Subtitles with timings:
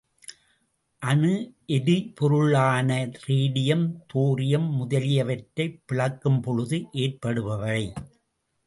[1.01, 1.53] அணு
[1.67, 3.13] எரிபொருள்களான
[3.27, 7.93] radium, thorium முதலியவற்றைப் பிளக்கும்பொழுது ஏற்படுபவை.